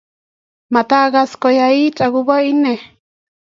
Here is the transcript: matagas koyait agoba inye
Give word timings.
matagas 0.73 1.31
koyait 1.41 1.97
agoba 2.05 2.35
inye 2.51 2.75